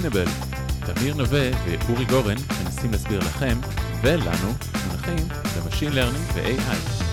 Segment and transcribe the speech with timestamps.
[0.00, 0.30] Sustainable.
[0.86, 3.54] תמיר נווה ואורי גורן מנסים להסביר לכם
[4.02, 4.48] ולנו
[4.86, 7.04] מונחים ב machine learning ו-AI.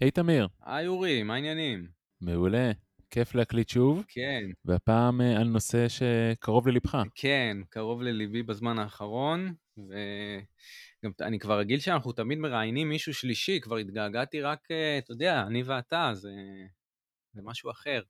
[0.00, 0.48] היי תמיר.
[0.62, 1.88] היי אורי, מה העניינים?
[2.20, 2.70] מעולה,
[3.10, 6.98] כיף להקליט שוב, כן, והפעם אה, על נושא שקרוב ללבך.
[7.14, 13.76] כן, קרוב לליבי בזמן האחרון, וגם אני כבר רגיל שאנחנו תמיד מראיינים מישהו שלישי, כבר
[13.76, 16.32] התגעגעתי רק, אה, אתה יודע, אני ואתה, זה,
[17.32, 18.00] זה משהו אחר.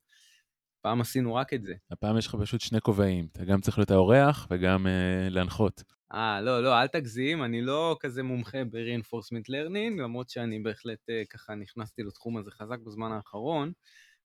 [0.80, 1.74] פעם עשינו רק את זה.
[1.90, 4.90] הפעם יש לך פשוט שני כובעים, אתה גם צריך להיות האורח וגם uh,
[5.30, 5.82] להנחות.
[6.12, 11.26] אה, לא, לא, אל תגזים, אני לא כזה מומחה ב-reinforcement learning, למרות שאני בהחלט uh,
[11.30, 13.72] ככה נכנסתי לתחום הזה חזק בזמן האחרון,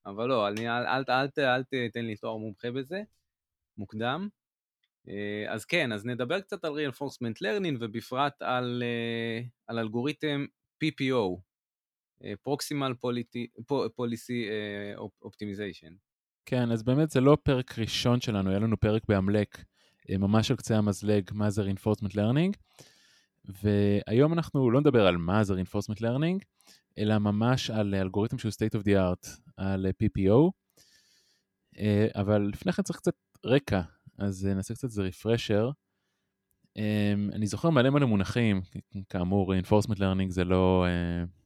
[0.05, 3.02] אבל לא, אני, אל, אל, אל, אל, אל תתן לי תואר מומחה בזה,
[3.77, 4.27] מוקדם.
[5.08, 5.09] Uh,
[5.49, 10.45] אז כן, אז נדבר קצת על reinforcement learning ובפרט על, uh, על אלגוריתם
[10.83, 11.38] PPO,
[12.22, 12.94] uh, Proximal
[13.99, 16.12] Policy uh, Optimization.
[16.45, 19.63] כן, אז באמת זה לא פרק ראשון שלנו, היה לנו פרק באמלק,
[20.09, 22.52] אה, ממש על קצה המזלג, מה זה reinforcement learning,
[23.45, 26.39] והיום אנחנו לא נדבר על מה זה reinforcement learning,
[26.97, 30.52] אלא ממש על אלגוריתם שהוא state of the art, על PPO,
[31.80, 33.81] אה, אבל לפני כן צריך קצת רקע,
[34.17, 35.69] אז אה, נעשה קצת איזה רפרשר.
[37.33, 38.61] אני זוכר מלא מלא מונחים,
[39.09, 40.86] כאמור reinforcement learning זה לא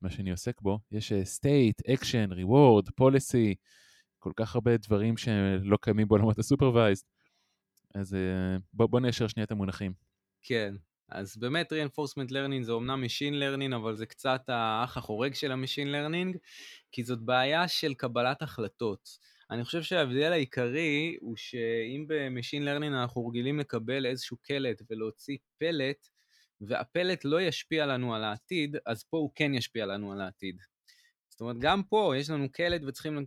[0.02, 3.56] מה שאני עוסק בו, יש state, action, reward, policy,
[4.20, 7.06] כל כך הרבה דברים שלא קיימים בעולמות ה supervised.
[7.96, 9.94] אז אה, בוא, בוא ניישר שנייה את המונחים.
[10.42, 10.76] כן,
[11.10, 15.56] אז באמת reinforcement learning זה אומנם machine learning, אבל זה קצת האח החורג של ה
[15.56, 16.38] machine learning,
[16.92, 19.10] כי זאת בעיה של קבלת החלטות.
[19.52, 25.38] אני חושב שההבדל העיקרי הוא שאם ב machine learning אנחנו רגילים לקבל איזשהו קלט ולהוציא
[25.58, 26.08] פלט,
[26.62, 30.58] והפלט לא ישפיע לנו על העתיד, אז פה הוא כן ישפיע לנו על העתיד.
[31.38, 33.26] זאת אומרת, גם פה יש לנו קלט וצריכים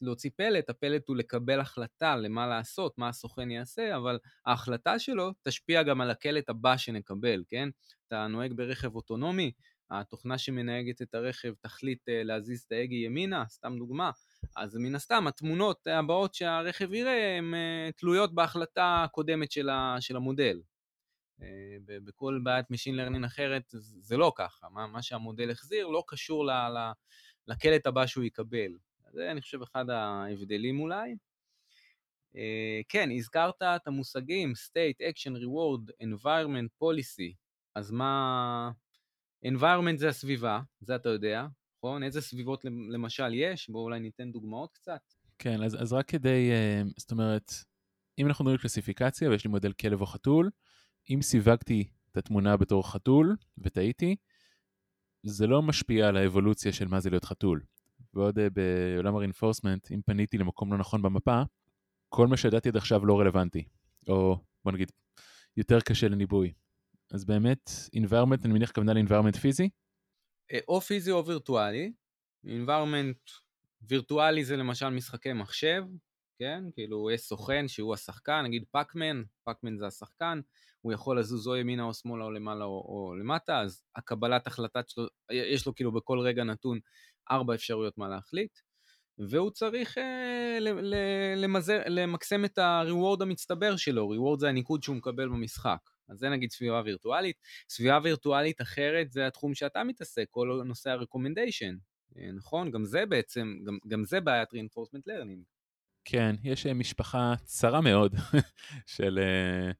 [0.00, 5.82] להוציא פלט, הפלט הוא לקבל החלטה למה לעשות, מה הסוכן יעשה, אבל ההחלטה שלו תשפיע
[5.82, 7.68] גם על הקלט הבא שנקבל, כן?
[8.08, 9.52] אתה נוהג ברכב אוטונומי,
[9.90, 14.10] התוכנה שמנהגת את הרכב תחליט אה, להזיז את ההגה ימינה, סתם דוגמה,
[14.56, 19.52] אז מן הסתם התמונות הבאות שהרכב יראה הן אה, תלויות בהחלטה הקודמת
[20.00, 20.60] של המודל.
[21.42, 23.62] אה, בכל בעיית Machine Learning אחרת
[24.00, 26.92] זה לא ככה, מה, שהמודל החזיר לא קשור ל, ל,
[27.46, 28.72] לקלט הבא שהוא יקבל.
[29.12, 31.14] זה אני חושב אחד ההבדלים אולי.
[32.34, 37.34] Uh, כן, הזכרת את המושגים state, action, reward, environment, policy.
[37.74, 38.70] אז מה...
[39.46, 41.46] environment זה הסביבה, זה אתה יודע,
[41.78, 42.02] נכון?
[42.02, 43.70] איזה סביבות למשל יש?
[43.70, 45.00] בואו אולי ניתן דוגמאות קצת.
[45.38, 47.52] כן, אז, אז רק כדי, uh, זאת אומרת,
[48.18, 50.50] אם אנחנו מדברים קלסיפיקציה ויש לי מודל כלב או חתול,
[51.10, 54.16] אם סיווגתי את התמונה בתור חתול וטעיתי,
[55.22, 57.62] זה לא משפיע על האבולוציה של מה זה להיות חתול.
[58.14, 61.42] ועוד uh, בעולם ה-reinforcement, אם פניתי למקום לא נכון במפה,
[62.08, 63.64] כל מה שידעתי עד עכשיו לא רלוונטי,
[64.08, 64.92] או בוא נגיד,
[65.56, 66.52] יותר קשה לניבוי.
[67.12, 69.68] אז באמת, environment, אני מניח כוונה ל-environment פיזי?
[70.52, 71.92] אה, או פיזי או וירטואלי.
[72.46, 73.30] environment
[73.82, 75.82] וירטואלי זה למשל משחקי מחשב,
[76.38, 76.64] כן?
[76.74, 80.40] כאילו יש סוכן שהוא השחקן, נגיד פאקמן, פאקמן זה השחקן,
[80.82, 84.80] הוא יכול לזוז או ימינה או שמאלה או למעלה או, או למטה, אז הקבלת החלטה
[84.88, 86.78] שלו, יש לו כאילו בכל רגע נתון
[87.30, 88.58] ארבע אפשרויות מה להחליט,
[89.18, 90.58] והוא צריך אה,
[91.36, 95.78] למזר, למקסם את ה-reward המצטבר שלו, reward זה הניקוד שהוא מקבל במשחק.
[96.08, 97.36] אז זה נגיד סביבה וירטואלית.
[97.68, 101.74] סביבה וירטואלית אחרת זה התחום שאתה מתעסק, כל נושא ה-recommendation,
[102.18, 102.70] אה, נכון?
[102.70, 105.42] גם זה בעצם, גם, גם זה בעיית reinforcement learning.
[106.04, 108.14] כן, יש אה, משפחה צרה מאוד
[108.96, 109.74] של uh,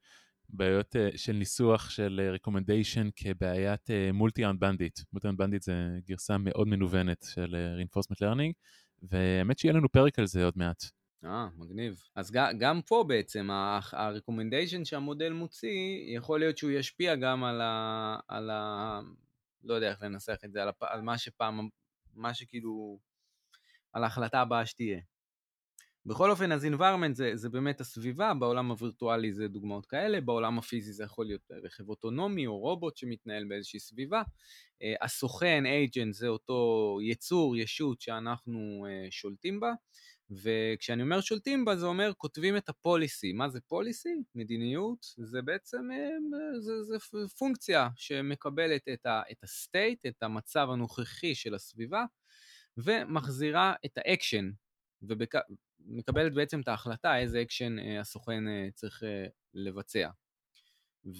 [0.53, 5.01] בעיות uh, של ניסוח של recommendation כבעיית מולטי אנבנדיט.
[5.13, 5.75] מולטי אנבנדיט זה
[6.07, 8.53] גרסה מאוד מנוונת של reinforcement learning,
[9.03, 10.83] והאמת שיהיה לנו פרק על זה עוד מעט.
[11.25, 12.03] אה, מגניב.
[12.15, 18.17] אז גם פה בעצם, ה-recommendation שהמודל מוציא, יכול להיות שהוא ישפיע גם על ה...
[18.29, 19.01] על ה
[19.65, 21.69] לא יודע איך לנסח את זה, על, הפ, על מה שפעם,
[22.15, 22.99] מה שכאילו,
[23.93, 25.01] על ההחלטה הבאה שתהיה.
[26.07, 30.93] בכל אופן, אז environment זה, זה באמת הסביבה, בעולם הווירטואלי זה דוגמאות כאלה, בעולם הפיזי
[30.93, 34.23] זה יכול להיות רכב אוטונומי או רובוט שמתנהל באיזושהי סביבה.
[34.23, 39.73] Uh, הסוכן, agent, זה אותו יצור, ישות שאנחנו uh, שולטים בה,
[40.31, 43.33] וכשאני אומר שולטים בה זה אומר כותבים את ה policy.
[43.33, 44.23] מה זה policy?
[44.35, 45.07] מדיניות?
[45.17, 49.23] זה בעצם uh, זה, זה פונקציה שמקבלת את, ה,
[50.07, 52.05] את המצב הנוכחי של הסביבה,
[52.77, 54.51] ומחזירה את האקשן,
[55.03, 55.35] ובק...
[55.87, 60.09] מקבלת בעצם את ההחלטה איזה אקשן אה, הסוכן אה, צריך אה, לבצע.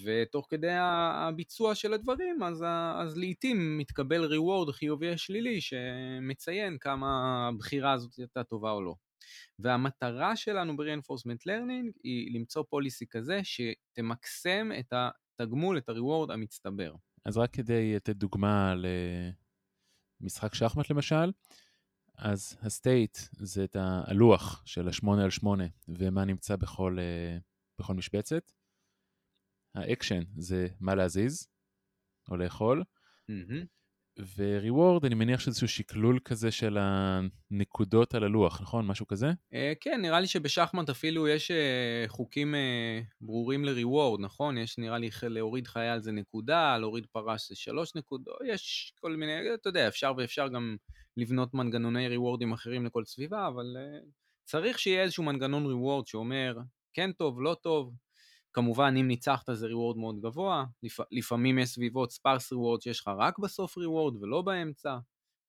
[0.03, 2.63] ותוך כדי הביצוע של הדברים, אז,
[2.95, 7.07] אז לעיתים מתקבל reward חיובי או שלילי שמציין כמה
[7.47, 8.95] הבחירה הזאת הייתה טובה או לא.
[9.59, 16.95] והמטרה שלנו ב-reinforcement learning היא למצוא policy כזה שתמקסם את התגמול, את ה-reward המצטבר.
[17.25, 18.73] אז רק כדי לתת דוגמה
[20.21, 21.31] למשחק שחמט למשל,
[22.17, 27.37] אז ה state זה את הלוח של ה-8 על 8 ומה נמצא בכל, אה,
[27.79, 28.51] בכל משבצת.
[29.75, 31.47] האקשן זה מה להזיז
[32.31, 32.83] או לאכול.
[33.31, 33.65] Mm-hmm.
[34.19, 38.87] ו-reward, אני מניח שזה איזשהו שקלול כזה של הנקודות על הלוח, נכון?
[38.87, 39.27] משהו כזה?
[39.29, 44.57] Uh, כן, נראה לי שבשחמט אפילו יש uh, חוקים uh, ברורים ל-reward, נכון?
[44.57, 49.53] יש נראה לי להוריד חייל זה נקודה, להוריד פרש זה שלוש נקודות, יש כל מיני,
[49.53, 50.77] אתה יודע, אפשר ואפשר גם
[51.17, 54.05] לבנות מנגנוני ריוורדים אחרים לכל סביבה, אבל uh,
[54.43, 56.57] צריך שיהיה איזשהו מנגנון ריוורד שאומר,
[56.93, 57.95] כן טוב, לא טוב.
[58.53, 60.99] כמובן, אם ניצחת זה reward מאוד גבוה, לפ...
[61.11, 64.97] לפעמים יש סביבות sparse reward שיש לך רק בסוף reward ולא באמצע.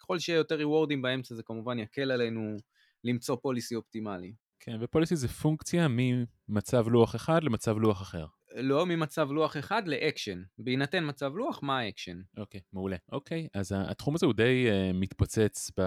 [0.03, 2.57] ככל שיהיה יותר reward־ים באמצע זה כמובן יקל עלינו
[3.05, 4.33] למצוא policy אופטימלי.
[4.61, 8.27] כן, ו policy זה פונקציה ממצב לוח אחד למצב לוח אחר.
[8.55, 10.43] לא ממצב לוח אחד לאקשן.
[10.59, 12.21] בהינתן מצב לוח, מה האקשן?
[12.37, 12.97] אוקיי, מעולה.
[13.13, 15.83] אוקיי, אז התחום הזה הוא די uh, מתפוצץ ב...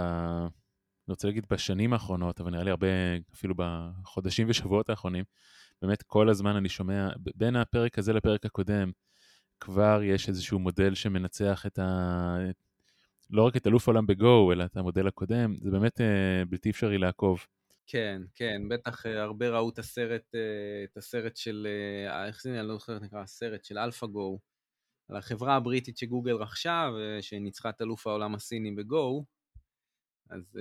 [1.07, 2.87] אני רוצה להגיד בשנים האחרונות, אבל נראה לי הרבה,
[3.33, 5.23] אפילו בחודשים ושבועות האחרונים.
[5.81, 8.91] באמת כל הזמן אני שומע, בין הפרק הזה לפרק הקודם,
[9.59, 12.37] כבר יש איזשהו מודל שמנצח את ה...
[13.29, 16.97] לא רק את אלוף העולם בגו, אלא את המודל הקודם, זה באמת uh, בלתי אפשרי
[16.97, 17.45] לעקוב.
[17.88, 21.68] כן, כן, בטח uh, הרבה ראו את הסרט, uh, את הסרט של,
[22.10, 24.39] uh, איך זה, אני לא זוכר איך נקרא, הסרט של אלפא-גו,
[25.10, 29.25] על החברה הבריטית שגוגל רכשה, ושניצחה את אלוף העולם הסיני בגו.
[30.30, 30.60] אז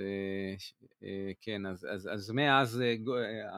[1.41, 2.83] כן, אז, אז, אז מאז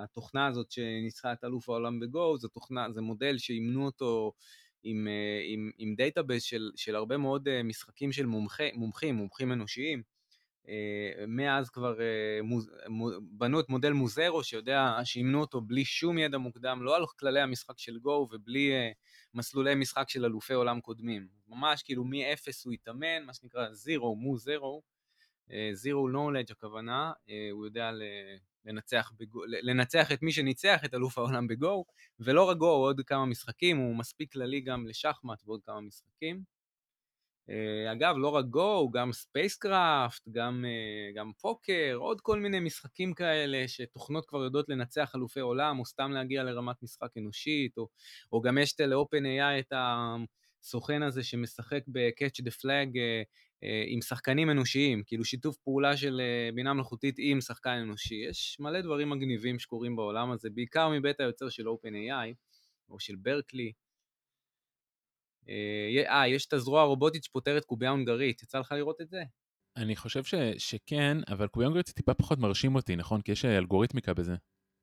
[0.04, 4.33] התוכנה הזאת שניצחה את אלוף העולם בגו, זו תוכנה, זה מודל שאימנו אותו
[4.83, 5.07] עם,
[5.48, 10.04] עם, עם database של, של הרבה מאוד משחקים של מומחי, מומחים, מומחים אנושיים.
[10.69, 12.39] אה, מאז כבר אה,
[13.31, 17.80] בנו את מודל MuZero, שיודע, שאימנו אותו בלי שום ידע מוקדם, לא על כללי המשחק
[17.80, 18.92] של גו ובלי אה,
[19.33, 21.27] מסלולי משחק של אלופי עולם קודמים.
[21.48, 24.81] ממש כאילו מאפס הוא התאמן, מה שנקרא zero, MuZero,
[25.73, 27.12] zero knowledge הכוונה,
[27.51, 27.92] הוא יודע
[28.66, 31.86] לנצח, בגו, לנצח את מי שניצח את אלוף העולם בגו,
[32.19, 36.58] ולא רק גו, עוד כמה משחקים, הוא מספיק כללי גם לשחמט ועוד כמה משחקים.
[37.49, 43.13] אה, אגב, לא רק גו, גם StarCraft, גם, אה, גם פוקר, עוד כל מיני משחקים
[43.13, 47.87] כאלה שתוכנות כבר יודעות לנצח אלופי עולם, או סתם להגיע לרמת משחק אנושית, או,
[48.31, 49.73] או גם יש ל-OpenAI את
[50.61, 52.97] הסוכן הזה שמשחק ב- Capture the Flag
[53.63, 56.21] אה, עם שחקנים אנושיים, כאילו שיתוף פעולה של
[56.55, 58.15] בינה מלאכותית עם שחקן אנושי.
[58.29, 62.33] יש מלא דברים מגניבים שקורים בעולם הזה, בעיקר מבית היוצר של OpenAI,
[62.89, 63.71] או של ברקלי.
[65.50, 69.24] אה, אה, יש את הזרוע הרובוטית שפותרת קובייה הונגרית, יצא לך לראות את זה?
[69.77, 73.21] אני חושב ש, שכן, אבל קובייה הונגרית זה טיפה פחות מרשים אותי, נכון?
[73.21, 74.36] כי יש אה, אלגוריתמיקה בזה.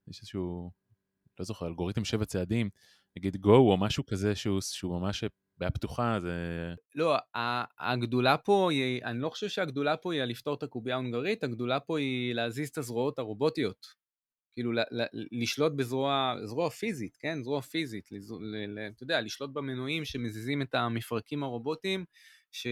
[0.08, 0.70] יש איזשהו,
[1.38, 2.70] לא זוכר, אלגוריתם שבע צעדים,
[3.17, 5.25] נגיד גו או משהו כזה שהוא, שהוא ממש
[5.58, 6.75] בעיה פתוחה, זה...
[6.94, 7.17] לא,
[7.79, 11.99] הגדולה פה היא, אני לא חושב שהגדולה פה היא לפתור את הקובייה ההונגרית, הגדולה פה
[11.99, 13.87] היא להזיז את הזרועות הרובוטיות.
[14.56, 14.73] כאילו
[15.12, 17.43] לשלוט בזרוע, זרוע פיזית, כן?
[17.43, 18.11] זרוע פיזית,
[18.94, 22.05] אתה יודע, לשלוט במנועים שמזיזים את המפרקים הרובוטיים,
[22.53, 22.67] ש,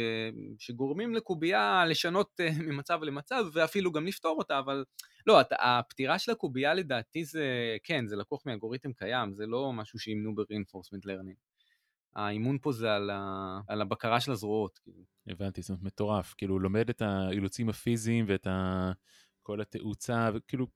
[0.59, 4.85] שגורמים לקובייה לשנות אה, ממצב למצב, ואפילו גם לפתור אותה, אבל
[5.27, 10.35] לא, הפתירה של הקובייה לדעתי זה, כן, זה לקוח מאלגוריתם קיים, זה לא משהו שאימנו
[10.35, 11.37] ב-reinforcement learning.
[12.17, 14.79] האימון פה זה על, ה, על הבקרה של הזרועות.
[14.79, 15.03] כאילו.
[15.27, 18.93] הבנתי, זאת אומרת מטורף, כאילו לומד את האילוצים הפיזיים ואת ה...
[19.45, 20.67] כל התאוצה, וכאילו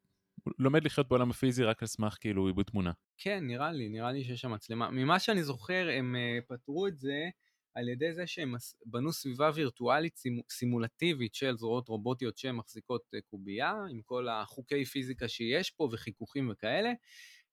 [0.59, 2.93] לומד לחיות בעולם הפיזי רק על סמך כאילו עיבוד תמונה.
[3.19, 4.91] כן, נראה לי, נראה לי שיש שם מצלמה.
[4.91, 7.29] ממה שאני זוכר, הם uh, פתרו את זה
[7.75, 8.55] על ידי זה שהם
[8.87, 15.71] בנו סביבה וירטואלית סימולטיבית של זרועות רובוטיות שמחזיקות uh, קובייה, עם כל החוקי פיזיקה שיש
[15.71, 16.93] פה וחיכוכים וכאלה,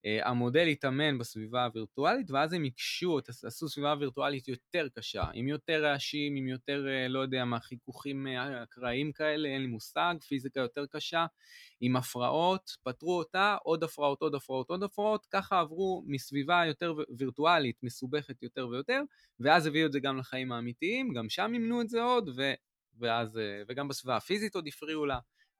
[0.05, 6.35] המודל יתאמן בסביבה הווירטואלית, ואז הם יקשו, עשו סביבה וירטואלית יותר קשה, עם יותר רעשים,
[6.35, 10.85] עם יותר, אה, לא יודע מה, חיכוכים אה, אקראיים כאלה, אין לי מושג, פיזיקה יותר
[10.85, 11.25] קשה,
[11.81, 17.83] עם הפרעות, פתרו אותה, עוד הפרעות, עוד הפרעות, עוד הפרעות, ככה עברו מסביבה יותר וירטואלית,
[17.83, 19.01] מסובכת יותר ויותר,
[19.39, 22.53] ואז הביאו את זה גם לחיים האמיתיים, גם שם אימנו את זה עוד, ו...
[23.00, 25.19] ואז, וגם בסביבה הפיזית עוד הפריעו לה.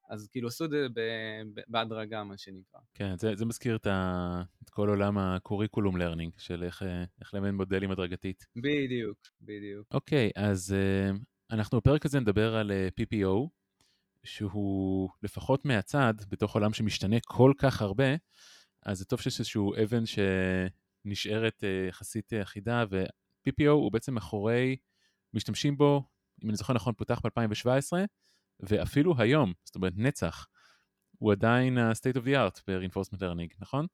[0.10, 0.88] אז כאילו עשו את זה
[1.68, 2.80] בהדרגה, מה שנקרא.
[2.94, 6.84] כן, זה, זה מזכיר את, ה, את כל עולם ה curriculum learning, של איך,
[7.20, 8.46] איך ללמד מודלים הדרגתית.
[8.56, 9.88] בדיוק, בדיוק.
[9.94, 11.18] אוקיי, אז uh,
[11.52, 13.48] אנחנו בפרק הזה נדבר על אה, PPO,
[14.24, 18.16] שהוא לפחות מהצד, בתוך עולם שמשתנה כל כך הרבה,
[18.86, 24.76] אז זה טוב שיש איזשהו אבן שנשארת uh, יחסית אחידה, ו-PPO הוא בעצם מאחורי,
[25.34, 26.04] משתמשים בו,
[26.44, 27.94] אם אני זוכר נכון, פותח ב-2017,
[28.60, 30.48] ואפילו היום, זאת אומרת נצח,
[31.20, 33.86] הוא עדיין ה-state of the art ב-reinforcement learning, נכון?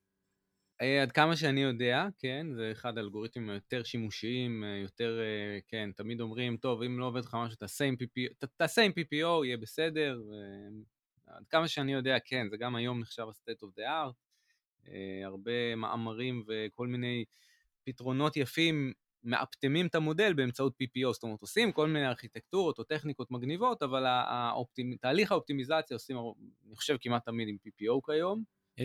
[0.82, 5.90] אה, עד כמה שאני יודע, כן, זה אחד האלגוריתמים היותר שימושיים, אה, יותר, אה, כן,
[5.96, 9.58] תמיד אומרים, טוב, אם לא עובד לך משהו, תעשה עם PPO, תעשה עם PPO, יהיה
[9.58, 10.22] בסדר.
[11.28, 14.16] עד כמה שאני יודע, כן, זה גם היום נחשב ה-state of the art.
[15.26, 17.26] הרבה מאמרים וכל מיני
[17.84, 23.32] פתרונות יפים מאפטמים את המודל באמצעות PPO, זאת אומרת, עושים כל מיני ארכיטקטורות או טכניקות
[23.32, 24.96] מגניבות, אבל האופטימ...
[24.96, 26.18] תהליך האופטימיזציה עושים,
[26.68, 28.44] אני חושב, כמעט תמיד עם PPO כיום.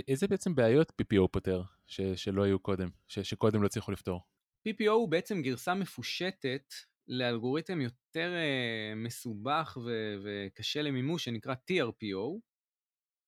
[0.09, 4.21] איזה בעצם בעיות PPO פותר ש, שלא היו קודם, ש, שקודם לא הצליחו לפתור?
[4.69, 6.75] PPO הוא בעצם גרסה מפושטת
[7.09, 12.41] לאלגוריתם יותר uh, מסובך ו- וקשה למימוש שנקרא TRPO.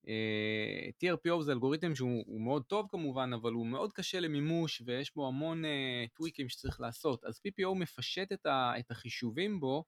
[0.09, 5.29] אה, TRPO זה אלגוריתם שהוא מאוד טוב כמובן, אבל הוא מאוד קשה למימוש ויש בו
[5.29, 5.69] המון uh,
[6.17, 7.25] טוויקים שצריך לעשות.
[7.25, 9.85] אז PPO מפשט את, ה- את החישובים בו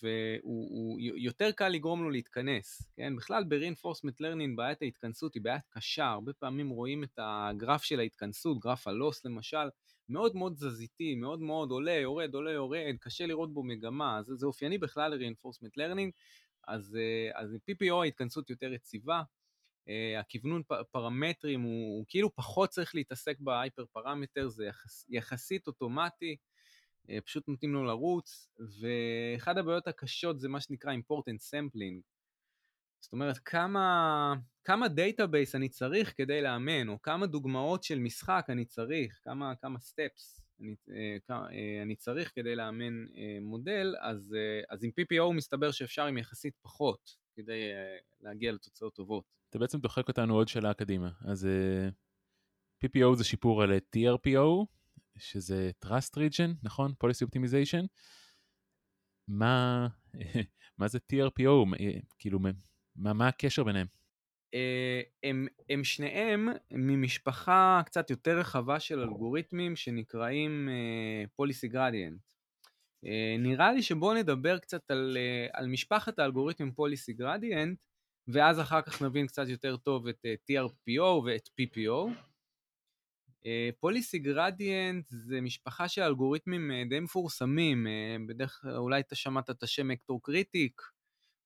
[0.00, 3.16] והוא יותר קל לגרום לו להתכנס, כן?
[3.16, 8.58] בכלל ב-reinforcement learning בעיית ההתכנסות היא בעיית קשה, הרבה פעמים רואים את הגרף של ההתכנסות,
[8.58, 9.68] גרף הלוס למשל,
[10.08, 14.46] מאוד מאוד תזזיתי, מאוד מאוד עולה, יורד, עולה, יורד, קשה לראות בו מגמה, זה, זה
[14.46, 16.10] אופייני בכלל ל-reinforcement learning,
[16.68, 16.98] אז,
[17.34, 19.22] אז PPO ההתכנסות יותר יציבה,
[19.88, 25.66] Uh, הכוונון פרמטרים הוא, הוא כאילו פחות צריך להתעסק ב hyper parameter, זה יחס, יחסית
[25.66, 26.36] אוטומטי,
[27.10, 28.48] אה, פשוט נותנים לו לרוץ,
[28.80, 32.00] ואחד הבעיות הקשות זה מה שנקרא importance sampling.
[33.00, 34.34] זאת אומרת, כמה,
[34.64, 39.78] כמה database אני צריך כדי לאמן, או כמה דוגמאות של משחק אני צריך, כמה, כמה
[39.78, 43.06] steps אני, אה, אה, אני צריך כדי לאמן
[43.40, 44.36] מודל, אז,
[44.68, 47.60] אז עם PPO מסתבר שאפשר עם יחסית פחות כדי
[48.20, 49.24] להגיע לתוצאות טובות.
[49.50, 51.10] אתה בעצם דוחק אותנו עוד שאלה קדימה.
[51.24, 51.48] אז
[52.84, 54.66] PPO זה שיפור על TRPO,
[55.18, 56.92] שזה Trust Region, נכון?
[57.04, 57.86] Policy Optimization.
[59.28, 59.88] מה,
[60.78, 61.76] מה זה TRPO?
[62.18, 62.38] כאילו,
[62.96, 63.86] מה, מה הקשר ביניהם?
[64.54, 72.34] אה, הם, הם שניהם ממשפחה קצת יותר רחבה של אלגוריתמים שנקראים uh, Policy Gradient.
[73.04, 75.16] Uh, נראה לי שבואו נדבר קצת על,
[75.52, 77.76] על משפחת האלגוריתמים Policy Gradient
[78.28, 82.10] ואז אחר כך נבין קצת יותר טוב את TRPO ואת PPO.
[83.80, 87.86] Policy Gradient זה משפחה של אלגוריתמים די מפורסמים,
[88.28, 90.82] בדרך כלל אולי אתה שמעת את השם Actor Critic,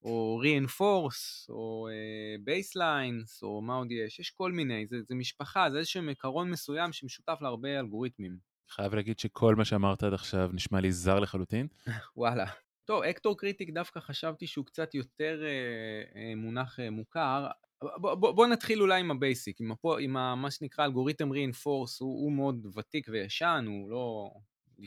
[0.03, 5.77] או reinforce, או אה, או מה עוד יש, יש כל מיני, זה, זה משפחה, זה
[5.77, 8.37] איזשהו עיקרון מסוים שמשותף להרבה אלגוריתמים.
[8.69, 11.67] חייב להגיד שכל מה שאמרת עד עכשיו נשמע לי זר לחלוטין.
[12.17, 12.45] וואלה.
[12.85, 17.47] טוב, Actor Critic דווקא חשבתי שהוא קצת יותר אה, אה, מונח אה, מוכר,
[17.81, 21.31] בוא, בוא, בוא נתחיל אולי עם ה basic, עם, הפו, עם ה, מה שנקרא אלגוריתם
[21.31, 24.31] reinforce, הוא, הוא מאוד ותיק וישן, הוא לא,
[24.79, 24.85] לא,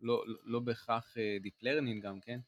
[0.00, 2.40] לא, לא בהכרח אה, Deep Learning גם, כן?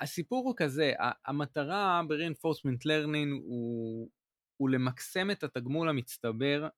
[0.00, 0.92] הסיפור הוא כזה,
[1.26, 4.10] המטרה ב-reinforcement learning הוא,
[4.56, 6.68] הוא למקסם את התגמול המצטבר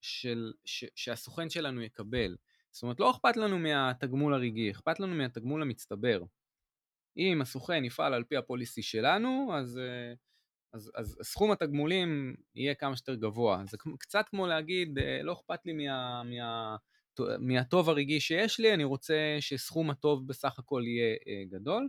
[0.00, 2.36] של, ש, שהסוכן שלנו יקבל.
[2.70, 6.22] זאת אומרת, לא אכפת לנו מהתגמול הרגעי, אכפת לנו מהתגמול המצטבר.
[7.16, 10.16] אם הסוכן יפעל על פי הפוליסי שלנו, אז uh,
[10.76, 13.62] אז, אז סכום התגמולים יהיה כמה שיותר גבוה.
[13.70, 16.76] זה קצת כמו להגיד, אה, לא אכפת לי מה, מה,
[17.38, 21.88] מהטוב הרגעי שיש לי, אני רוצה שסכום הטוב בסך הכל יהיה אה, גדול.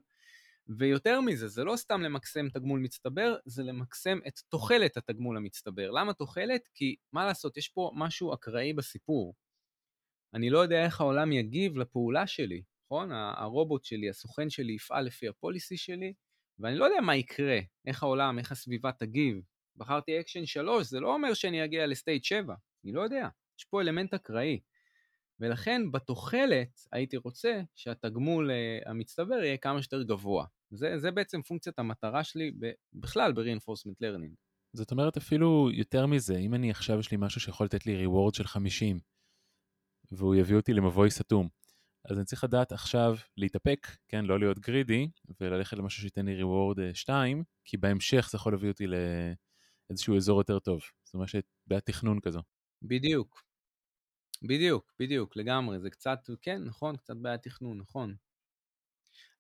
[0.69, 5.91] ויותר מזה, זה לא סתם למקסם תגמול מצטבר, זה למקסם את תוחלת התגמול המצטבר.
[5.91, 6.69] למה תוחלת?
[6.73, 9.35] כי מה לעשות, יש פה משהו אקראי בסיפור.
[10.33, 13.11] אני לא יודע איך העולם יגיב לפעולה שלי, נכון?
[13.11, 16.13] הרובוט שלי, הסוכן שלי יפעל לפי ה policy שלי,
[16.59, 19.41] ואני לא יודע מה יקרה, איך העולם, איך הסביבה תגיב.
[19.75, 23.27] בחרתי אקשן 3, זה לא אומר שאני אגיע ל state 7, אני לא יודע.
[23.59, 24.59] יש פה אלמנט אקראי.
[25.39, 30.45] ולכן בתוחלת הייתי רוצה שהתגמול אה, המצטבר יהיה כמה שיותר גבוה.
[30.71, 34.35] זה, זה בעצם פונקציית המטרה שלי ב, בכלל ב-reinforcement learning.
[34.73, 38.37] זאת אומרת אפילו יותר מזה, אם אני עכשיו יש לי משהו שיכול לתת לי reward
[38.37, 38.99] של 50,
[40.11, 41.49] והוא יביא אותי למבוי סתום,
[42.09, 45.09] אז אני צריך לדעת עכשיו להתאפק, כן, לא להיות גרידי,
[45.41, 48.85] וללכת למשהו שייתן לי reward 2, כי בהמשך זה יכול להביא אותי
[49.89, 50.81] לאיזשהו אזור יותר טוב.
[51.03, 52.41] זאת אומרת שבעיית תכנון כזו.
[52.81, 53.46] בדיוק.
[54.43, 55.79] בדיוק, בדיוק, לגמרי.
[55.79, 58.15] זה קצת, כן, נכון, קצת בעיית תכנון, נכון.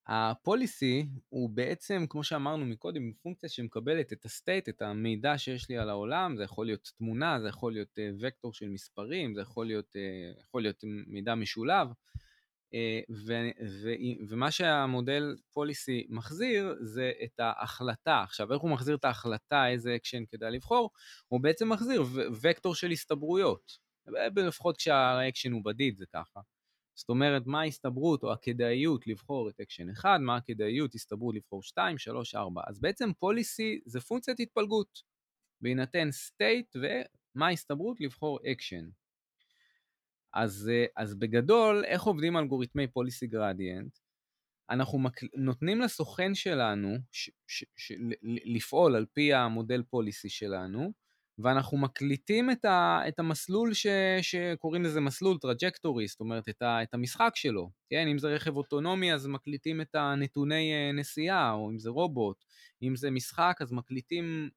[0.07, 5.69] ה policy הוא בעצם, כמו שאמרנו מקודם, פונקציה שמקבלת את ה state, את המידע שיש
[5.69, 9.41] לי על העולם, זה יכול להיות תמונה, זה יכול להיות אה, וקטור של מספרים, זה
[9.41, 11.87] יכול להיות, אה, יכול להיות מידע משולב.
[12.73, 13.33] אה, ו,
[13.83, 13.89] ו,
[14.29, 18.21] ומה שהמודל policy מחזיר זה את ההחלטה.
[18.23, 20.89] עכשיו, איך הוא מחזיר את ההחלטה, איזה אקשן כדאי לבחור?
[21.27, 22.03] הוא בעצם מחזיר
[22.41, 23.86] וקטור של הסתברויות.
[24.35, 26.39] לפחות כשהאקשן הוא בדיד זה ככה.
[26.95, 31.97] זאת אומרת, מה ההסתברות או הכדאיות לבחור את אקשן 1, מה הכדאיות, הסתברות לבחור 2,
[31.97, 32.61] 3, 4.
[32.67, 35.01] אז בעצם policy זה פונקציית התפלגות,
[35.61, 36.79] בהינתן state
[37.35, 38.89] ומה ההסתברות לבחור אקשן.
[40.33, 43.97] אז, אז בגדול, איך עובדים אלגוריתמי Policy Gradient?
[44.69, 45.19] אנחנו מק...
[45.35, 47.29] נותנים לסוכן שלנו ש...
[47.47, 47.63] ש...
[47.75, 47.91] ש...
[48.45, 50.93] לפעול על פי המודל policy שלנו,
[51.39, 52.99] ואנחנו מקליטים את, ה...
[53.07, 53.87] את המסלול ש...
[54.21, 56.83] שקוראים לזה מסלול trajectory, זאת אומרת את, ה...
[56.83, 57.69] את המשחק שלו.
[57.89, 62.45] כן, אם זה רכב אוטונומי אז מקליטים את הנתוני אה, נסיעה, או אם זה רובוט.
[62.83, 64.49] אם זה משחק אז מקליטים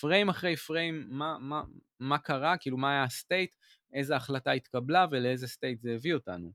[0.00, 1.62] frame אחרי frame מה, מה,
[2.00, 3.50] מה קרה, כאילו מה היה ה state,
[3.92, 6.52] איזה החלטה התקבלה ולאיזה state זה הביא אותנו.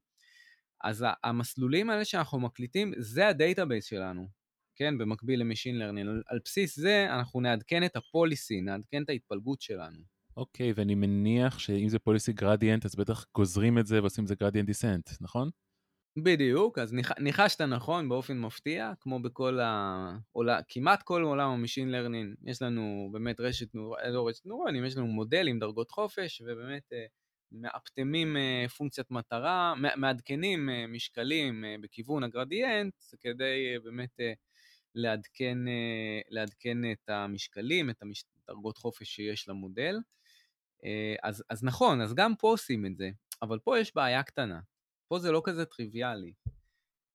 [0.84, 4.28] אז המסלולים האלה שאנחנו מקליטים, זה ה database שלנו,
[4.82, 6.10] כן, במקביל ל machine learning.
[6.10, 9.98] על, על בסיס זה אנחנו נעדכן את ה policy, נעדכן את ההתפלגות שלנו.
[10.38, 14.28] אוקיי, okay, ואני מניח שאם זה Policy Gradient, אז בטח גוזרים את זה ועושים את
[14.28, 15.50] זה gradient descent, נכון?
[16.24, 21.92] בדיוק, אז ניח, ניחשת נכון באופן מפתיע, כמו בכל העולם, כמעט כל עולם ה machine
[21.92, 23.96] learning, יש לנו באמת רשת, נור...
[24.10, 27.06] לא רשת נוירונים, יש לנו מודלים, דרגות חופש, ובאמת אה,
[27.52, 34.20] מאפטמים אה, פונקציית מטרה, מעדכנים אה, משקלים בכיוון הגרדיאנט, כדי באמת
[34.96, 35.58] לעדכן,
[36.30, 38.04] לעדכן את המשקלים, את
[38.48, 39.98] הדרגות חופש שיש למודל.
[41.24, 43.10] אז, אז נכון, אז גם פה עושים את זה,
[43.42, 44.60] אבל פה יש בעיה קטנה.
[45.08, 46.34] פה זה לא כזה טריוויאלי.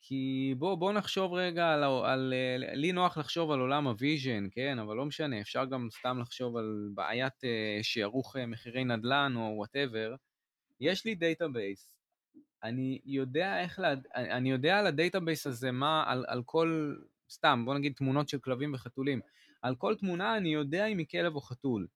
[0.00, 2.35] כי בוא, בוא נחשוב רגע על, על...
[2.75, 4.78] לי נוח לחשוב על עולם ה vision, כן?
[4.78, 10.14] אבל לא משנה, אפשר גם סתם לחשוב על בעיית אה, מחירי נדל"ן או whatever.
[10.80, 11.97] יש לי database,
[12.62, 13.95] אני יודע איך, לה...
[14.14, 16.97] אני יודע על ה database הזה מה, על, על כל,
[17.30, 19.21] סתם, בוא נגיד תמונות של כלבים וחתולים.
[19.62, 21.87] על כל תמונה אני יודע אם היא כלב או חתול.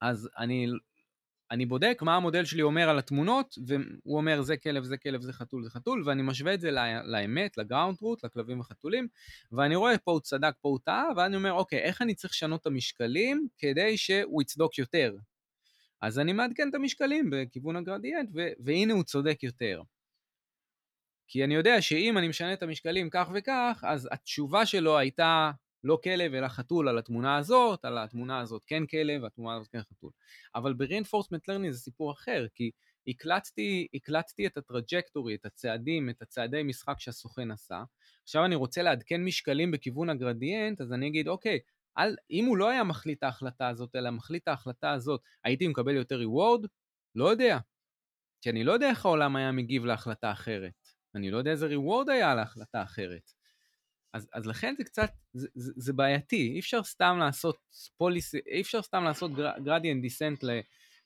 [0.00, 0.66] אז אני
[1.50, 5.32] אני בודק מה המודל שלי אומר על התמונות, והוא אומר זה כלב, זה כלב, זה
[5.32, 6.70] חתול, זה חתול, ואני משווה את זה
[7.04, 9.08] לאמת, לגראונד רוט, לכלבים וחתולים,
[9.52, 12.60] ואני רואה פה הוא צדק, פה הוא טעה, ואני אומר, אוקיי, איך אני צריך לשנות
[12.60, 15.14] את המשקלים כדי שהוא יצדוק יותר?
[16.00, 19.82] אז אני מעדכן את המשקלים בכיוון הגרדיאנט, והנה הוא צודק יותר.
[21.28, 25.50] כי אני יודע שאם אני משנה את המשקלים כך וכך, אז התשובה שלו הייתה
[25.84, 29.80] לא כלב אלא חתול על התמונה הזאת, על התמונה הזאת כן כלב, התמונה הזאת כן
[29.82, 30.10] חתול.
[30.54, 32.70] אבל ב-reinforcement learning זה סיפור אחר, כי
[33.08, 37.82] הקלטתי, הקלטתי את הטראג'קטורי, את הצעדים, את הצעדי משחק שהסוכן עשה.
[38.22, 41.58] עכשיו אני רוצה לעדכן משקלים בכיוון הגרדיאנט, אז אני אגיד, אוקיי,
[41.94, 46.20] על, אם הוא לא היה מחליט ההחלטה הזאת, אלא מחליט ההחלטה הזאת, הייתי מקבל יותר
[46.20, 46.66] reward?
[47.14, 47.58] לא יודע.
[48.40, 50.85] כי אני לא יודע איך העולם היה מגיב להחלטה אחרת.
[51.16, 53.32] אני לא יודע איזה reward היה להחלטה אחרת.
[54.12, 57.56] אז, אז לכן זה קצת, זה, זה, זה בעייתי, אי אפשר סתם לעשות
[57.96, 59.30] פוליסי, אי אפשר סתם לעשות
[59.64, 60.44] גרדיאנט דיסנט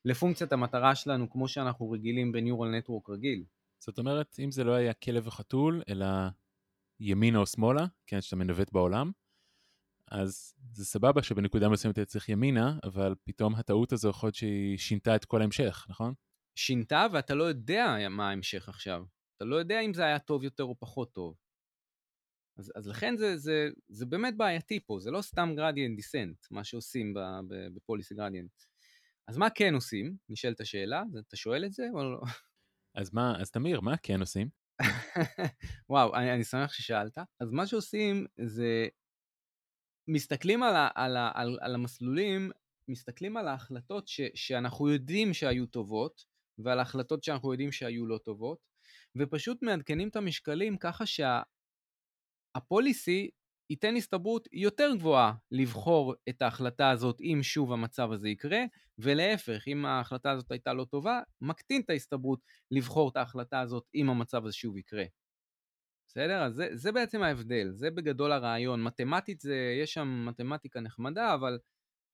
[0.04, 3.44] לפונקציית המטרה שלנו כמו שאנחנו רגילים בניורל נטוורק רגיל.
[3.78, 6.06] זאת אומרת, אם זה לא היה כלב וחתול, אלא
[7.00, 9.10] ימינה או שמאלה, כן, שאתה מנווט בעולם,
[10.10, 14.78] אז זה סבבה שבנקודה מסוימת אתה צריך ימינה, אבל פתאום הטעות הזו יכול להיות שהיא
[14.78, 16.14] שינתה את כל ההמשך, נכון?
[16.54, 19.04] שינתה ואתה לא יודע מה ההמשך עכשיו.
[19.40, 21.36] אתה לא יודע אם זה היה טוב יותר או פחות טוב.
[22.58, 26.64] אז, אז לכן זה, זה, זה באמת בעייתי פה, זה לא סתם גרדיאנט דיסנט, מה
[26.64, 27.14] שעושים
[27.74, 28.50] בפוליסי גרדיאנט.
[29.28, 30.16] אז מה כן עושים?
[30.28, 32.20] נשאלת השאלה, אתה שואל את זה או לא?
[32.94, 34.48] אז מה, אז תמיר, מה כן עושים?
[35.90, 37.18] וואו, אני, אני שמח ששאלת.
[37.40, 38.88] אז מה שעושים זה,
[40.08, 42.50] מסתכלים על, ה, על, ה, על, על המסלולים,
[42.88, 46.24] מסתכלים על ההחלטות ש, שאנחנו יודעים שהיו טובות,
[46.58, 48.69] ועל ההחלטות שאנחנו יודעים שהיו לא טובות,
[49.18, 51.42] ופשוט מעדכנים את המשקלים ככה שה,
[52.54, 53.30] הפוליסי
[53.70, 58.60] ייתן הסתברות יותר גבוהה לבחור את ההחלטה הזאת אם שוב המצב הזה יקרה,
[58.98, 64.10] ולהפך, אם ההחלטה הזאת הייתה לא טובה, מקטין את ההסתברות לבחור את ההחלטה הזאת אם
[64.10, 65.04] המצב הזה שוב יקרה.
[66.08, 66.42] בסדר?
[66.42, 68.82] אז זה, זה בעצם ההבדל, זה בגדול הרעיון.
[68.82, 71.58] מתמטית זה, יש שם מתמטיקה נחמדה, אבל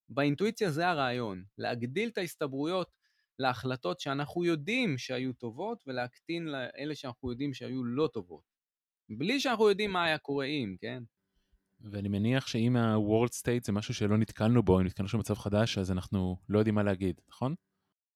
[0.09, 2.91] באינטואיציה זה הרעיון, להגדיל את ההסתברויות
[3.39, 8.43] להחלטות שאנחנו יודעים שהיו טובות, ולהקטין לאלה שאנחנו יודעים שהיו לא טובות.
[9.19, 11.03] בלי שאנחנו יודעים מה היה קורה אם, כן?
[11.81, 15.79] ואני מניח שאם ה-World State זה משהו שלא נתקלנו בו, אם נתקלנו שם במצב חדש,
[15.79, 17.55] אז אנחנו לא יודעים מה להגיד, נכון?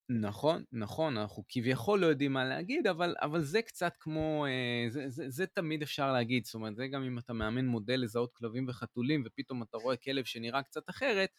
[0.08, 5.08] נכון, נכון, אנחנו כביכול לא יודעים מה להגיד, אבל, אבל זה קצת כמו, אה, זה,
[5.08, 8.66] זה, זה תמיד אפשר להגיד, זאת אומרת, זה גם אם אתה מאמן מודל לזהות כלבים
[8.68, 11.30] וחתולים, ופתאום אתה רואה כלב שנראה קצת אחרת,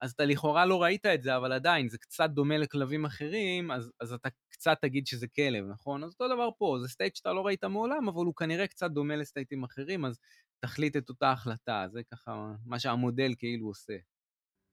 [0.00, 3.92] אז אתה לכאורה לא ראית את זה, אבל עדיין, זה קצת דומה לכלבים אחרים, אז,
[4.00, 6.04] אז אתה קצת תגיד שזה כלב, נכון?
[6.04, 9.16] אז אותו דבר פה, זה state שאתה לא ראית מעולם, אבל הוא כנראה קצת דומה
[9.16, 10.18] ל states אחרים, אז
[10.60, 13.96] תחליט את אותה החלטה, זה ככה מה שהמודל כאילו עושה.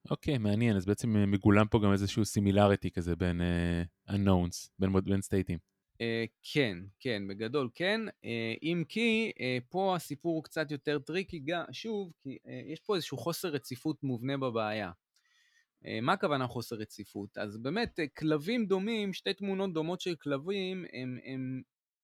[0.09, 4.93] אוקיי, okay, מעניין, אז בעצם מגולם פה גם איזשהו similarity כזה בין אה, unknowns, בין,
[5.03, 5.57] בין states.
[5.93, 8.27] אה, כן, כן, בגדול כן, אה,
[8.63, 12.95] אם כי אה, פה הסיפור הוא קצת יותר tricky, גם, שוב, כי אה, יש פה
[12.95, 14.91] איזשהו חוסר רציפות מובנה בבעיה.
[15.83, 17.37] Uh, מה הכוונה חוסר רציפות?
[17.37, 21.61] אז באמת, uh, כלבים דומים, שתי תמונות דומות של כלבים, הם, הם,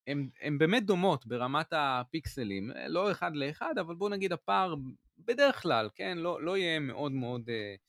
[0.08, 4.76] הם, הם באמת דומות ברמת הפיקסלים, לא אחד לאחד, אבל בואו נגיד הפער
[5.18, 7.42] בדרך כלל, כן, לא, לא יהיה מאוד מאוד...
[7.50, 7.88] Uh,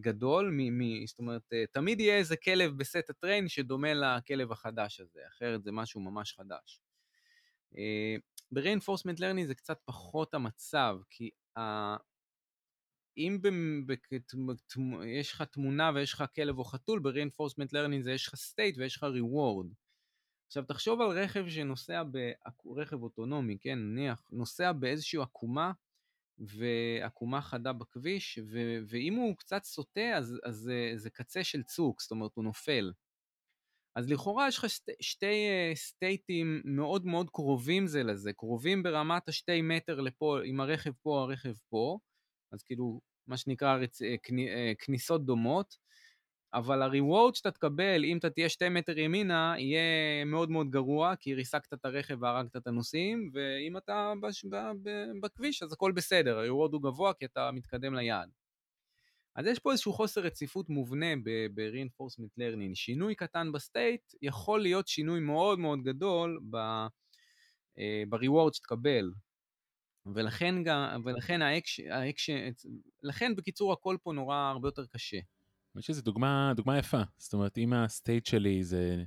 [0.00, 5.00] גדול, מ, מ, זאת אומרת, אה, תמיד יהיה איזה כלב בסט הטריין שדומה לכלב החדש
[5.00, 6.80] הזה, אחרת זה משהו ממש חדש.
[7.78, 8.16] אה,
[8.52, 11.30] ב-reinforcement learning זה קצת פחות המצב, כי.
[13.16, 13.38] אם
[15.06, 18.96] יש לך תמונה ויש לך כלב או חתול, ב-reinforcement learning זה יש לך state ויש
[18.96, 19.74] לך reward.
[20.46, 22.02] עכשיו תחשוב על רכב שנוסע,
[22.64, 25.72] ברכב אוטונומי, כן, נניח, נוסע באיזושהי עקומה
[26.38, 32.02] ועקומה חדה בכביש, ו- ואם הוא קצת סוטה, אז, אז זה, זה קצה של צוק,
[32.02, 32.92] זאת אומרת, הוא נופל.
[33.96, 35.34] אז לכאורה יש לך שתי, שתי
[35.74, 41.54] סטייטים מאוד מאוד קרובים זה לזה, קרובים ברמת השתי מטר לפה, עם הרכב פה, הרכב
[41.68, 41.98] פה,
[42.54, 44.02] אז כאילו, מה שנקרא רצ...
[44.02, 45.76] אה, כני, אה, כניסות דומות,
[46.54, 51.34] אבל ה-reward שאתה תקבל אם אתה תהיה שתי מטר ימינה יהיה מאוד מאוד גרוע כי
[51.34, 54.44] ריסקת את הרכב והרגת את הנוסעים ואם אתה בש...
[55.20, 58.30] בכביש אז הכל בסדר, ה-reward הוא גבוה כי אתה מתקדם ליעד.
[59.36, 62.74] אז יש פה איזשהו חוסר רציפות מובנה ב-reinforcement learning.
[62.74, 69.10] שינוי קטן ב state יכול להיות שינוי מאוד מאוד גדול ב-reward אה, שתקבל.
[70.14, 72.50] ולכן גם, ולכן ה action, ה action,
[73.02, 75.16] לכן בקיצור הכל פה נורא הרבה יותר קשה.
[75.74, 77.02] אני חושב שזו דוגמה, דוגמה יפה.
[77.18, 79.04] זאת אומרת, אם ה state שלי זה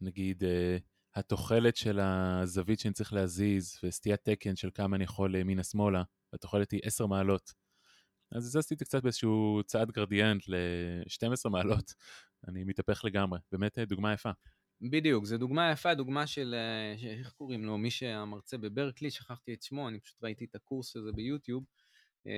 [0.00, 0.46] נגיד אה,
[1.14, 6.80] התוחלת של הזווית שאני צריך להזיז וסטיית תקן של כמה אני יכול ימינה-שמאלה, והתוחלת היא
[6.84, 7.52] 10 מעלות,
[8.32, 11.94] אז הזזתי את זה קצת באיזשהו צעד גרדיאנט ל-12 מעלות,
[12.48, 13.38] אני מתהפך לגמרי.
[13.52, 14.30] באמת אה, דוגמה יפה.
[14.80, 19.62] בדיוק, זו דוגמה יפה, דוגמה של, אה, איך קוראים לו, מי שהמרצה בברקלי, שכחתי את
[19.62, 21.64] שמו, אני פשוט ראיתי את הקורס הזה ביוטיוב.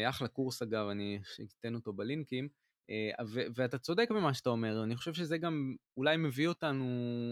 [0.08, 1.18] אחלה קורס אגב, אני
[1.60, 2.48] אתן אותו בלינקים.
[2.90, 3.24] אה,
[3.54, 6.84] ואתה צודק במה שאתה אומר, אני חושב שזה גם אולי מביא אותנו,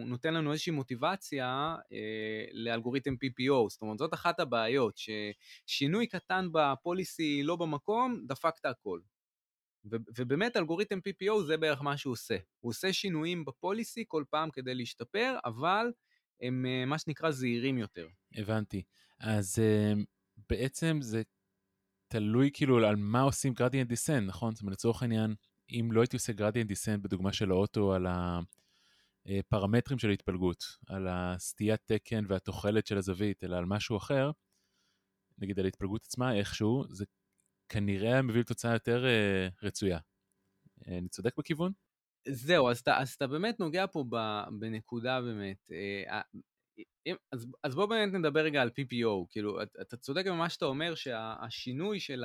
[0.06, 4.94] נותן לנו איזושהי מוטיבציה אה, לאלגוריתם PPO, זאת אומרת זאת אחת הבעיות,
[5.66, 9.00] ששינוי קטן בפוליסי לא במקום, דפקת הכל.
[9.84, 14.74] ובאמת אלגוריתם PPO זה בערך מה שהוא עושה, הוא עושה שינויים בפוליסי כל פעם כדי
[14.74, 15.92] להשתפר, אבל
[16.42, 18.06] הם אה, מה שנקרא זהירים יותר.
[18.34, 18.82] הבנתי,
[19.20, 19.92] אז אה,
[20.48, 21.22] בעצם זה
[22.08, 24.54] תלוי כאילו על מה עושים גרדיאנט דיסנט, נכון?
[24.54, 25.34] זאת אומרת, לצורך העניין,
[25.70, 28.06] אם לא הייתי עושה גרדיאנט דיסנט בדוגמה של האוטו על
[29.26, 34.30] הפרמטרים של ההתפלגות, על הסטיית תקן והתוחלת של הזווית, אלא על משהו אחר,
[35.38, 37.04] נגיד על ההתפלגות עצמה איכשהו, זה
[37.70, 39.98] כנראה מביא לתוצאה יותר uh, רצויה.
[39.98, 41.72] Uh, אני צודק בכיוון?
[42.28, 44.04] זהו, אז אתה, אז אתה באמת נוגע פה
[44.58, 45.70] בנקודה באמת.
[45.70, 46.12] Uh,
[47.32, 52.00] אז, אז בוא באמת נדבר רגע על PPO, כאילו, אתה צודק במה שאתה אומר שהשינוי
[52.00, 52.24] של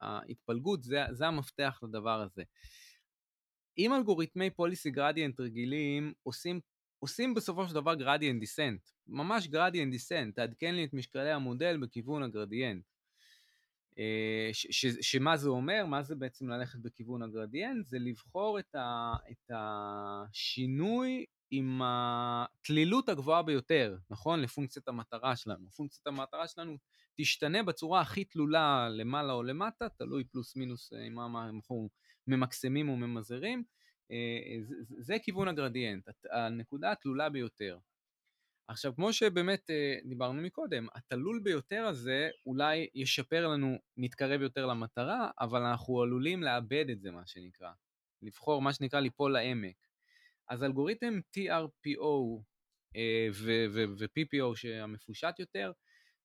[0.00, 2.42] ההתפלגות זה, זה המפתח לדבר הזה.
[3.78, 6.60] אם אלגוריתמי פוליסי גרדיאנט רגילים עושים,
[6.98, 12.22] עושים בסופו של דבר גרדיאנט דיסנט, ממש גרדיאנט דיסנט, תעדכן לי את משקלי המודל בכיוון
[12.22, 12.84] הגרדיאנט.
[13.98, 14.50] אה,
[15.00, 15.86] שמה זה אומר?
[15.86, 17.86] מה זה בעצם ללכת בכיוון הגרדיאנט?
[17.86, 24.40] זה לבחור את, ה, את השינוי עם התלילות הגבוהה ביותר, נכון?
[24.40, 25.70] לפונקציית המטרה שלנו.
[25.70, 26.76] פונקציית המטרה שלנו
[27.16, 31.88] תשתנה בצורה הכי תלולה למעלה או למטה, תלוי פלוס מינוס אה, מה אנחנו
[32.26, 33.64] ממקסמים או ממזערים.
[34.10, 34.16] אה,
[34.62, 37.78] זה, זה כיוון הגרדיאנט, הנקודה התלולה ביותר.
[38.68, 45.30] עכשיו, כמו שבאמת אה, דיברנו מקודם, התלול ביותר הזה אולי ישפר לנו, נתקרב יותר למטרה,
[45.40, 47.70] אבל אנחנו עלולים לאבד את זה, מה שנקרא.
[48.22, 49.76] לבחור, מה שנקרא, ליפול לעמק.
[50.48, 52.42] אז אלגוריתם TRPO
[52.96, 55.72] אה, ו-PPO שהמפושט יותר,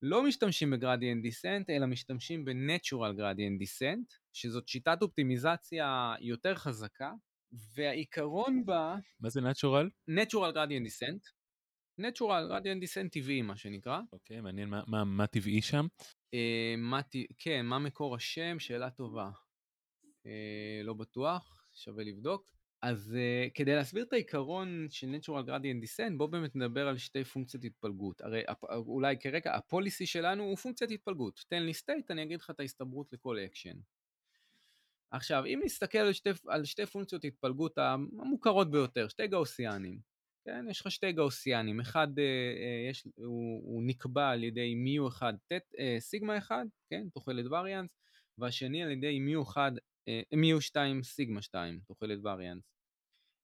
[0.01, 7.11] לא משתמשים בגרדיאנט דיסנט, אלא משתמשים ב-Natural Gradient Descent, שזאת שיטת אופטימיזציה יותר חזקה,
[7.75, 8.95] והעיקרון בה...
[9.19, 9.87] מה זה Natural?
[10.09, 11.40] Natural Gradient Descent.
[12.01, 13.99] Natural Gradient Descent טבעי, מה שנקרא.
[14.13, 15.85] אוקיי, okay, מעניין מה, מה, מה טבעי שם.
[16.35, 16.37] Uh,
[16.77, 17.01] מה,
[17.37, 18.59] כן, מה מקור השם?
[18.59, 19.29] שאלה טובה.
[20.03, 20.27] Uh,
[20.83, 22.51] לא בטוח, שווה לבדוק.
[22.81, 27.23] אז uh, כדי להסביר את העיקרון של Natural Gradient Descent, בואו באמת נדבר על שתי
[27.23, 28.21] פונקציות התפלגות.
[28.21, 31.45] הרי אולי כרקע, ה-policy שלנו הוא פונקציית התפלגות.
[31.47, 33.77] תן לי state, אני אגיד לך את ההסתברות לכל אקשן.
[35.11, 39.99] עכשיו, אם נסתכל על שתי, על שתי פונקציות התפלגות המוכרות ביותר, שתי גאוסיאנים,
[40.45, 45.07] כן, יש לך שתי גאוסיאנים, אחד uh, uh, יש, הוא, הוא נקבע על ידי מיו
[45.07, 47.97] אחד, תת, uh, סיגמה אחד, כן, תוחלת variance,
[48.37, 49.71] והשני על ידי מיו אחד,
[50.33, 52.63] מיו 2 סיגמה 2, תוחלת וריאנס.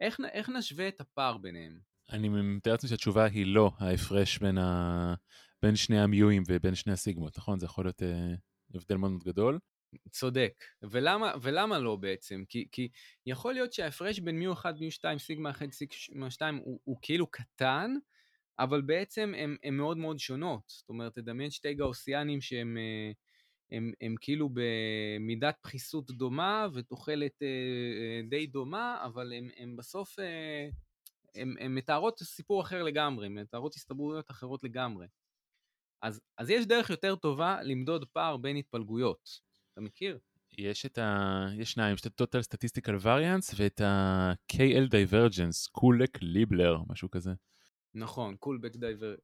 [0.01, 1.79] איך, איך נשווה את הפער ביניהם?
[2.11, 5.13] אני מתאר לעצמי שהתשובה היא לא ההפרש בין, ה...
[5.61, 7.59] בין שני המיואים ובין שני הסיגמות, נכון?
[7.59, 8.33] זה יכול להיות אה,
[8.75, 9.59] הבדל מאוד גדול.
[10.09, 10.63] צודק.
[10.81, 12.43] ולמה, ולמה לא בעצם?
[12.49, 12.89] כי, כי
[13.25, 17.27] יכול להיות שההפרש בין מיו 1, מיו 2, סיגמה 1, סיגמה 2 הוא, הוא כאילו
[17.27, 17.93] קטן,
[18.59, 19.33] אבל בעצם
[19.63, 20.61] הן מאוד מאוד שונות.
[20.67, 23.11] זאת אומרת, תדמיין שתי גאוסיאנים שהם אה,
[23.71, 30.15] הם, הם כאילו במידת פחיסות דומה ותוחלת אה, אה, די דומה, אבל הם, הם בסוף,
[31.35, 35.07] הן מתארות סיפור אחר לגמרי, מתארות הסתברויות אחרות לגמרי.
[36.01, 39.46] אז, אז יש דרך יותר טובה למדוד פער בין התפלגויות.
[39.77, 40.19] אתה מכיר?
[40.57, 41.45] יש את ה...
[41.57, 47.31] יש שניים, יש את ה-Total Statistical Variance ואת ה-KL Divergence, קולק ליבלר, משהו כזה.
[47.93, 49.15] נכון, קולבק דייבר...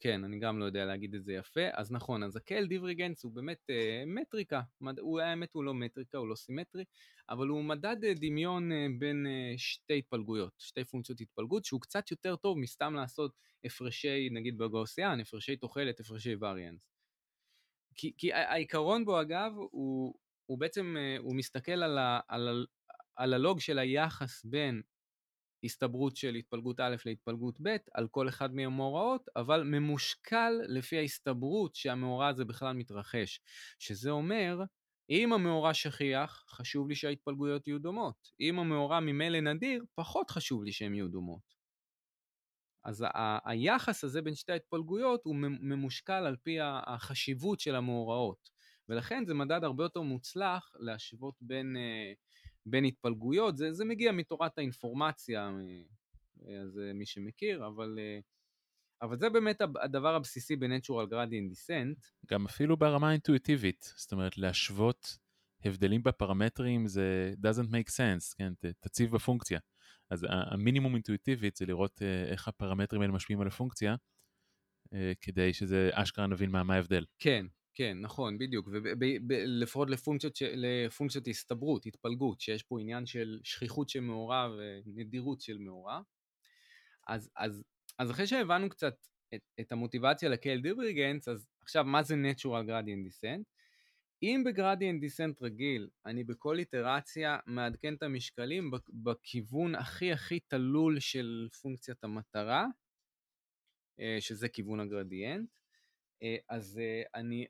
[0.00, 1.60] כן, אני גם לא יודע להגיד את זה יפה.
[1.72, 4.60] אז נכון, אז הקל דיבריגנס הוא באמת אה, מטריקה.
[4.80, 4.98] מד...
[4.98, 6.84] הוא, האמת הוא לא מטריקה, הוא לא סימטרי,
[7.30, 12.10] אבל הוא מדד אה, דמיון אה, בין אה, שתי התפלגויות, שתי פונקציות התפלגות, שהוא קצת
[12.10, 13.32] יותר טוב מסתם לעשות
[13.64, 16.97] הפרשי, נגיד בגאוסיאן, הפרשי תוחלת, הפרשי וריאנס.
[17.98, 20.14] כי, כי העיקרון בו אגב, הוא,
[20.46, 22.52] הוא בעצם, אה, הוא מסתכל על, ה, על, ה,
[23.16, 24.82] על הלוג של היחס בין
[25.64, 32.28] הסתברות של התפלגות א' להתפלגות ב' על כל אחד מהמאורעות, אבל ממושקל לפי ההסתברות שהמאורע
[32.28, 33.40] הזה בכלל מתרחש.
[33.78, 34.58] שזה אומר,
[35.10, 38.32] אם המאורע שכיח, חשוב לי שההתפלגויות יהיו דומות.
[38.40, 41.57] אם המאורע ממילא נדיר, פחות חשוב לי שהן יהיו דומות.
[42.84, 48.50] אז ה- היחס הזה בין שתי ההתפלגויות הוא ממושקל על פי החשיבות של המאורעות.
[48.88, 52.38] ולכן זה מדד הרבה יותר מוצלח להשוות בין uh,
[52.70, 55.50] בין התפלגויות, זה, זה מגיע מתורת האינפורמציה,
[56.62, 57.98] אז מי שמכיר, אבל,
[59.02, 62.10] אבל זה באמת הדבר הבסיסי ב-Natural Gradient Descent.
[62.26, 65.18] גם אפילו ברמה האינטואיטיבית, זאת אומרת להשוות
[65.64, 69.58] הבדלים בפרמטרים זה doesn't make sense, כן, תציב בפונקציה.
[70.10, 73.94] אז המינימום אינטואיטיבית זה לראות אה, איך הפרמטרים האלה משפיעים על הפונקציה,
[74.92, 77.04] אה, כדי שזה אשכרה נבין מה, מה ההבדל.
[77.18, 78.68] כן, כן, נכון, בדיוק,
[79.28, 84.48] ולפחות לפונקציות, לפונקציות הסתברות, התפלגות, שיש פה עניין של שכיחות של מאורע
[84.86, 86.00] ונדירות של מאורע.
[87.08, 87.62] אז, אז,
[87.98, 88.94] אז אחרי שהבנו קצת
[89.34, 93.42] את, את המוטיבציה לקייל דיבריגנס, אז עכשיו מה זה Natural Gradient Descent?
[94.22, 101.48] אם בגרדיאנט דיסנט רגיל אני בכל איטרציה מעדכן את המשקלים בכיוון הכי הכי תלול של
[101.62, 102.66] פונקציית המטרה,
[104.00, 105.48] אה, שזה כיוון הגרדיאנט,
[106.22, 107.46] אה, אז אה, אני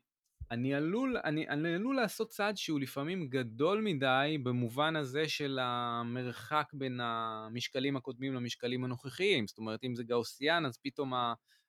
[0.51, 6.65] אני עלול, אני, אני עלול לעשות צעד שהוא לפעמים גדול מדי במובן הזה של המרחק
[6.73, 9.47] בין המשקלים הקודמים למשקלים הנוכחיים.
[9.47, 11.13] זאת אומרת, אם זה גאוסיאן, אז פתאום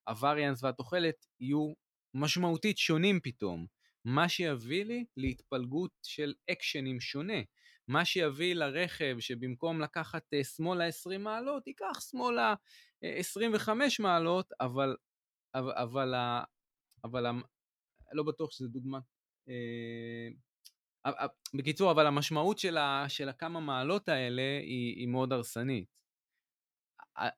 [0.08, 1.72] הווריאנס והתוחלת יהיו
[2.14, 3.66] משמעותית שונים פתאום.
[4.04, 7.40] מה שיביא לי להתפלגות של אקשנים שונה.
[7.88, 12.54] מה שיביא לרכב שבמקום לקחת אה, שמאלה 20 מעלות, ייקח שמאלה
[13.02, 14.96] 25 מעלות, אבל,
[15.54, 16.14] אבל, אבל,
[17.04, 17.26] אבל
[18.12, 18.98] לא בטוח שזו דוגמה.
[19.48, 20.28] אה,
[21.54, 25.99] בקיצור, אבל המשמעות של, ה, של הכמה מעלות האלה היא, היא מאוד הרסנית.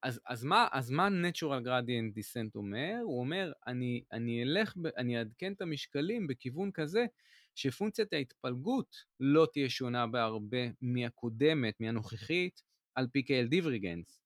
[0.03, 2.99] אז, אז, מה, אז מה Natural Gradient Descent אומר?
[3.03, 7.07] הוא אומר, אני, אני אלך, ב, אני אעדכן את המשקלים בכיוון כזה
[7.55, 12.63] שפונקציית ההתפלגות לא תהיה שונה בהרבה מהקודמת, מהנוכחית,
[12.95, 14.23] על פי KL דיבריגנס.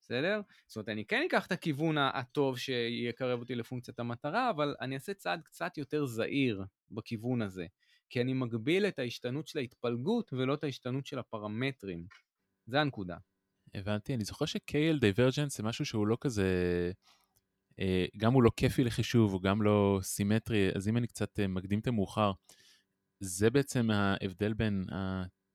[0.00, 0.40] בסדר?
[0.66, 5.14] זאת אומרת, אני כן אקח את הכיוון הטוב שיקרב אותי לפונקציית המטרה, אבל אני אעשה
[5.14, 7.66] צעד קצת יותר זהיר בכיוון הזה,
[8.10, 12.06] כי אני מגביל את ההשתנות של ההתפלגות ולא את ההשתנות של הפרמטרים.
[12.66, 13.16] זה הנקודה.
[13.74, 16.46] הבנתי, אני זוכר ש-KL Divergence זה משהו שהוא לא כזה,
[17.80, 21.46] אה, גם הוא לא כיפי לחישוב, הוא גם לא סימטרי, אז אם אני קצת אה,
[21.46, 22.32] מקדים את המאוחר,
[23.20, 24.84] זה בעצם ההבדל בין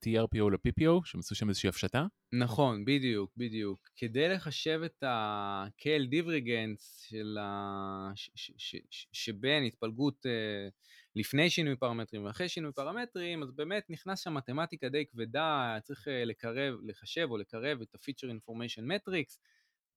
[0.06, 2.06] TRPO ל-PPO, עשו שם איזושהי הפשטה?
[2.34, 3.90] נכון, בדיוק, בדיוק.
[3.96, 8.12] כדי לחשב את ה-KL דיבריגנס של ה...
[8.16, 8.30] ש...
[8.36, 8.76] ש...
[8.90, 9.08] ש...
[9.12, 10.72] שבין התפלגות uh,
[11.16, 16.12] לפני שינוי פרמטרים ואחרי שינוי פרמטרים, אז באמת נכנס שם מתמטיקה די כבדה, צריך uh,
[16.26, 19.38] לקרב, לחשב או לקרב את ה-Feature Information Metrics.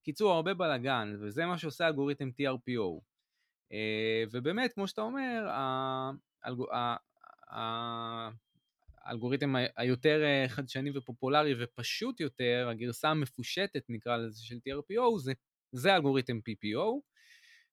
[0.03, 3.01] קיצור, הרבה בלאגן, וזה מה שעושה אלגוריתם TRPO.
[3.73, 5.49] אה, ובאמת, כמו שאתה אומר.
[9.05, 15.33] האלגוריתם היותר אה, חדשני ופופולרי ופשוט יותר, הגרסה המפושטת נקרא לזה של TRPO, זה,
[15.73, 17.01] זה אלגוריתם PPO,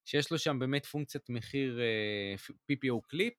[0.04, 2.34] שיש לו שם באמת פונקציית מחיר אה,
[2.72, 3.34] PPO קליפ,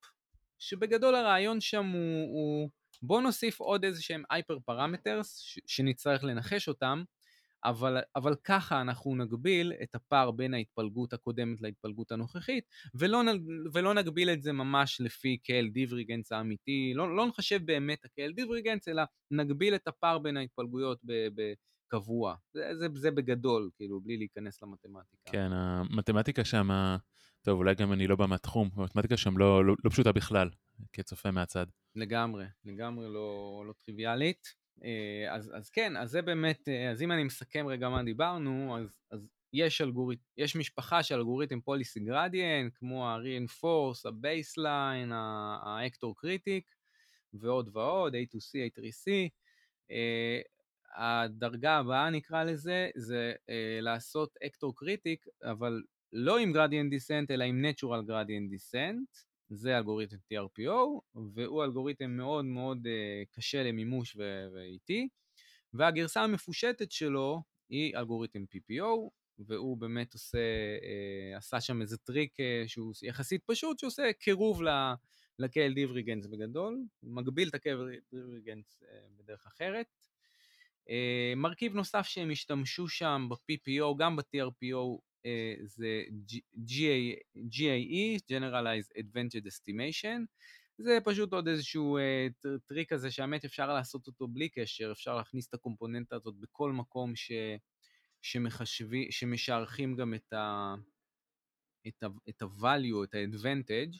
[0.59, 2.69] שבגדול הרעיון שם הוא, הוא
[3.01, 7.03] בוא נוסיף עוד איזה שהם הייפר פרמטרס שנצטרך לנחש אותם,
[7.65, 12.63] אבל, אבל ככה אנחנו נגביל את הפער בין ההתפלגות הקודמת להתפלגות הנוכחית,
[12.95, 13.21] ולא,
[13.73, 18.87] ולא נגביל את זה ממש לפי קהל דיבריגנס האמיתי, לא, לא נחשב באמת הקהל דיבריגנס,
[18.87, 20.99] אלא נגביל את הפער בין ההתפלגויות
[21.95, 22.35] קבוע.
[22.53, 25.31] זה, זה, זה בגדול, כאילו, בלי להיכנס למתמטיקה.
[25.31, 26.69] כן, המתמטיקה שם,
[27.41, 30.49] טוב, אולי גם אני לא בא מהתחום, המתמטיקה שם לא, לא, לא פשוטה בכלל,
[30.93, 31.65] כצופה מהצד.
[31.95, 34.47] לגמרי, לגמרי לא, לא טריוויאלית.
[34.83, 38.77] אה, אז, אז כן, אז זה באמת, אה, אז אם אני מסכם רגע מה דיברנו,
[38.77, 46.63] אז, אז יש אלגוריתם, יש משפחה של אלגוריתם פוליסי גרדיאנט, כמו ה-reinforce, ה-baseline, ה-actor critic,
[47.33, 49.29] ועוד ועוד, A2C, A3C.
[50.95, 55.81] הדרגה הבאה נקרא לזה, זה uh, לעשות actor critic, אבל
[56.13, 61.01] לא עם gradient descent, אלא עם natural gradient descent, זה אלגוריתם TRPO,
[61.33, 64.17] והוא אלגוריתם מאוד מאוד uh, קשה למימוש
[64.53, 65.07] ואיטי,
[65.73, 70.37] והגרסה המפושטת שלו היא אלגוריתם PPO, והוא באמת עושה,
[70.81, 74.61] uh, עשה שם איזה טריק uh, שהוא יחסית פשוט, שעושה קירוב
[75.39, 78.85] ל-KL divergence בגדול, מגביל את ה-KL divergence uh,
[79.17, 79.87] בדרך אחרת.
[80.87, 85.27] Uh, מרכיב נוסף שהם השתמשו שם ב-PPO, גם ב-TRPO, uh,
[85.63, 86.03] זה
[87.35, 90.25] GAE, Generalized Advantage Estimation.
[90.77, 95.47] זה פשוט עוד איזשהו uh, טריק כזה שהאמת אפשר לעשות אותו בלי קשר, אפשר להכניס
[95.47, 97.31] את הקומפוננטה הזאת בכל מקום ש,
[98.21, 100.13] שמחשבי, שמשערכים גם.
[100.13, 100.75] את ה-
[102.29, 103.99] את ה-value, את ה-advantage.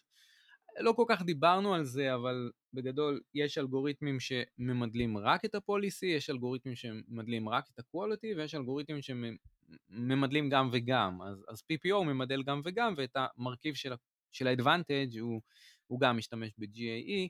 [0.80, 6.30] לא כל כך דיברנו על זה, אבל בגדול יש אלגוריתמים שממדלים רק את הפוליסי, יש
[6.30, 11.22] אלגוריתמים שממדלים רק את ה-quality, ויש אלגוריתמים שממדלים גם וגם.
[11.22, 13.94] אז, אז PPO ממדל גם וגם, ואת המרכיב של,
[14.32, 15.42] של ה-advantage הוא,
[15.88, 17.28] הוא גם משתמש ב-GAE.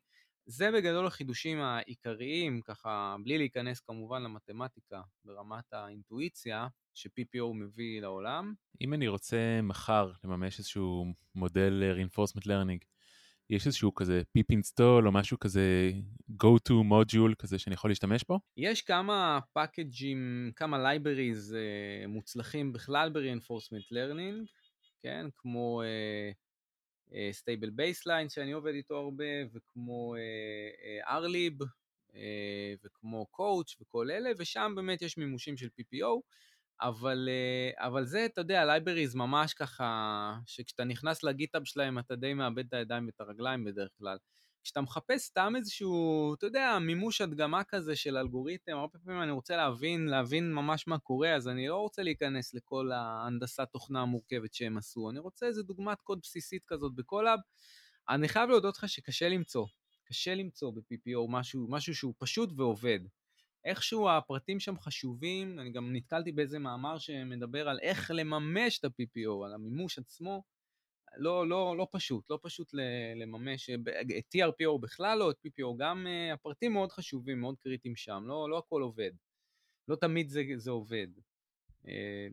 [0.47, 8.53] זה בגדול החידושים העיקריים, ככה, בלי להיכנס כמובן למתמטיקה ברמת האינטואיציה, ש-PPO מביא לעולם.
[8.81, 11.05] אם אני רוצה מחר לממש איזשהו
[11.36, 12.94] מודל reinforcement learning,
[13.49, 15.91] יש איזשהו כזה פיפ אינסטול או משהו כזה
[16.31, 18.39] go to module כזה שאני יכול להשתמש בו?
[18.58, 24.45] יש כמה פאקג'ים, כמה libraries uh, מוצלחים בכלל ב-reinforcement learning,
[25.03, 31.65] כן, כמו uh, uh, Stable Baselines שאני עובד איתו הרבה, וכמו uh, uh, RLlib,
[32.12, 32.15] uh,
[32.86, 36.21] וכמו Coach וכל אלה, ושם באמת יש מימושים של PPO.
[36.81, 42.33] אבל, אה, אבל זה, אתה יודע, libraries ממש ככה, שכשאתה נכנס לגיטאב שלהם אתה די
[42.33, 44.17] מאבד את הידיים ואת הרגליים בדרך כלל.
[44.63, 49.57] כשאתה מחפש סתם איזשהו, אתה יודע, מימוש הדגמה כזה של אלגוריתם, הרבה פעמים אני רוצה
[49.57, 54.77] להבין, להבין ממש מה קורה, אז אני לא רוצה להיכנס לכל ההנדסת תוכנה המורכבת שהם
[54.77, 57.39] עשו, אני רוצה איזה דוגמת קוד בסיסית כזאת ב-Colab.
[58.09, 59.65] אני חייב להודות לך שקשה למצוא,
[60.03, 62.99] קשה למצוא ב-PPO משהו, משהו שהוא פשוט ועובד.
[63.65, 69.45] איכשהו הפרטים שם חשובים, אני גם נתקלתי באיזה מאמר שמדבר על איך לממש את ה-PPO,
[69.45, 70.43] על המימוש עצמו,
[71.17, 72.73] לא, לא, לא פשוט, לא פשוט
[73.15, 73.69] לממש,
[74.17, 78.49] את TRPO בכלל לא, את PPO גם, אה, הפרטים מאוד חשובים, מאוד קריטיים שם, לא,
[78.49, 79.12] לא הכל עובד,
[79.88, 81.08] לא תמיד זה, זה עובד.
[81.88, 82.28] אה,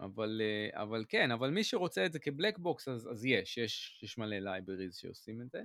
[0.00, 4.00] אבל, אה, אבל כן, אבל מי שרוצה את זה כ-black box, אז, אז יש, יש,
[4.02, 5.62] יש מלא libraries שעושים את זה.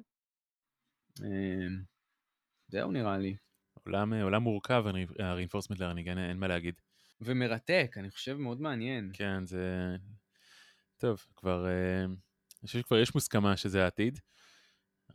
[2.68, 3.36] זהו נראה לי.
[3.86, 6.76] עולם, עולם מורכב, ה-reinforcement learning, אין, אין מה להגיד.
[7.22, 9.12] ומרתק, אני חושב מאוד מעניין.
[9.14, 9.96] כן, זה...
[10.98, 11.66] טוב, כבר...
[11.68, 14.20] אה, אני חושב שכבר יש מוסכמה שזה העתיד,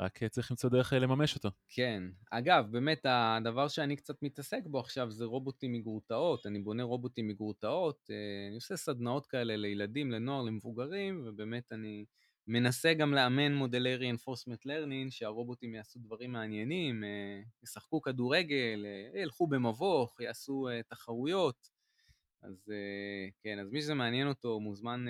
[0.00, 1.50] רק צריך למצוא דרך אה, לממש אותו.
[1.68, 2.02] כן.
[2.30, 6.46] אגב, באמת, הדבר שאני קצת מתעסק בו עכשיו זה רובוטים מגרוטאות.
[6.46, 12.04] אני בונה רובוטים מגרוטאות, אה, אני עושה סדנאות כאלה לילדים, לנוער, למבוגרים, ובאמת אני...
[12.48, 19.46] מנסה גם לאמן מודלי reinforcement learning, שהרובוטים יעשו דברים מעניינים, אה, ישחקו כדורגל, אה, ילכו
[19.46, 21.76] במבוך, יעשו אה, תחרויות.
[22.42, 22.72] אז
[23.40, 25.04] כן, אז מי שזה מעניין אותו מוזמן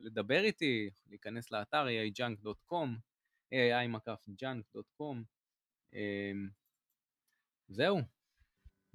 [0.00, 2.88] לדבר איתי, להיכנס לאתר aijunk.com,
[3.54, 5.16] ai-junk.com.
[7.68, 7.98] זהו.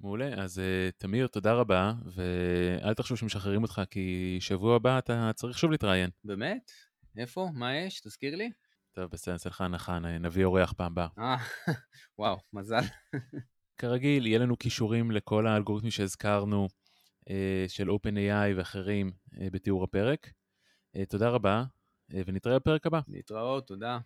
[0.00, 0.62] מעולה, אז
[0.96, 6.10] תמיר, תודה רבה, ואל תחשוב שמשחררים אותך, כי שבוע הבא אתה צריך שוב להתראיין.
[6.24, 6.70] באמת?
[7.18, 7.48] איפה?
[7.54, 8.00] מה יש?
[8.00, 8.50] תזכיר לי.
[8.92, 11.08] טוב, בסדר, אצלך הנחה, נביא אורח פעם הבאה.
[11.18, 11.36] אה,
[12.18, 12.80] וואו, מזל.
[13.80, 16.68] כרגיל, יהיה לנו כישורים לכל האלגוריתמים שהזכרנו,
[17.30, 20.30] אה, של OpenAI ואחרים אה, בתיאור הפרק.
[21.08, 21.64] תודה רבה,
[22.26, 23.00] ונתראה בפרק הבא.
[23.08, 23.98] להתראות, תודה.